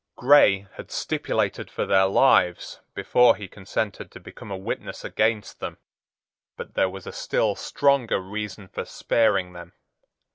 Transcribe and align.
Grey 0.15 0.67
had 0.77 0.89
stipulated 0.89 1.69
for 1.69 1.85
their 1.85 2.07
lives 2.07 2.81
before 2.95 3.35
he 3.35 3.47
consented 3.47 4.09
to 4.09 4.19
become 4.19 4.49
a 4.49 4.57
witness 4.57 5.03
against 5.05 5.59
them. 5.59 5.77
But 6.57 6.73
there 6.73 6.89
was 6.89 7.05
a 7.05 7.11
still 7.13 7.53
stronger 7.53 8.19
reason 8.19 8.67
for 8.67 8.83
sparing 8.83 9.53
them. 9.53 9.73